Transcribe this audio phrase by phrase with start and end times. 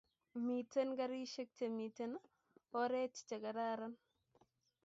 [0.45, 2.11] Miten karishek che miten
[2.81, 3.93] oret che kararan